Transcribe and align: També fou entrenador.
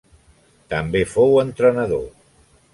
També 0.75 1.03
fou 1.13 1.37
entrenador. 1.45 2.05